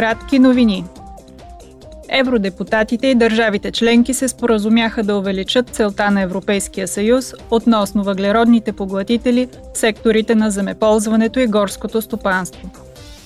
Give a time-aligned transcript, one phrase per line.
[0.00, 0.84] Кратки новини.
[2.08, 9.48] Евродепутатите и държавите членки се споразумяха да увеличат целта на Европейския съюз относно въглеродните поглътители
[9.74, 12.70] в секторите на земеползването и горското стопанство.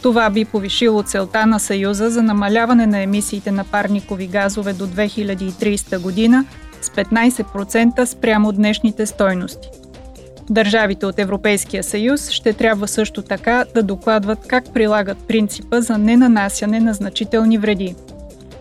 [0.03, 5.99] Това би повишило целта на Съюза за намаляване на емисиите на парникови газове до 2030
[5.99, 6.45] година
[6.83, 9.69] с 15% спрямо днешните стойности.
[10.51, 16.81] Държавите от Европейския съюз ще трябва също така да докладват как прилагат принципа за ненанасяне
[16.81, 17.95] на значителни вреди.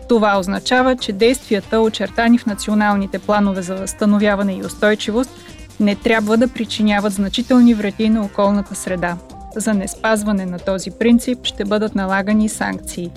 [0.08, 5.30] Това означава, че действията, очертани в националните планове за възстановяване и устойчивост,
[5.80, 9.16] не трябва да причиняват значителни вреди на околната среда.
[9.56, 13.10] За неспазване на този принцип ще бъдат налагани санкции.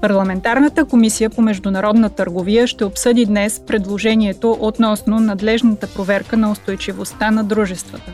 [0.00, 7.44] Парламентарната комисия по международна търговия ще обсъди днес предложението относно надлежната проверка на устойчивостта на
[7.44, 8.12] дружествата.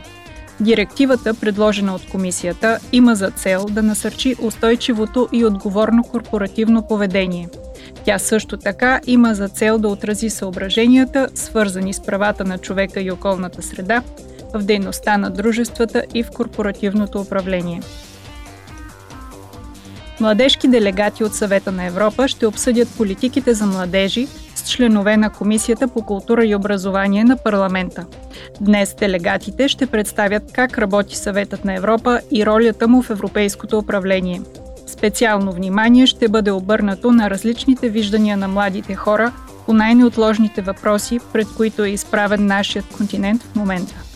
[0.59, 7.49] Директивата, предложена от комисията, има за цел да насърчи устойчивото и отговорно корпоративно поведение.
[8.05, 13.11] Тя също така има за цел да отрази съображенията, свързани с правата на човека и
[13.11, 14.03] околната среда,
[14.53, 17.81] в дейността на дружествата и в корпоративното управление.
[20.19, 25.87] Младежки делегати от Съвета на Европа ще обсъдят политиките за младежи с членове на Комисията
[25.87, 28.05] по култура и образование на парламента.
[28.61, 34.41] Днес делегатите ще представят как работи Съветът на Европа и ролята му в европейското управление.
[34.87, 39.31] Специално внимание ще бъде обърнато на различните виждания на младите хора
[39.65, 44.12] по най-неотложните въпроси, пред които е изправен нашият континент в момента.